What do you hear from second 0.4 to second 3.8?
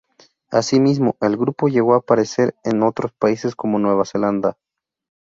Asimismo, el grupo llegó a aparecer en otros países como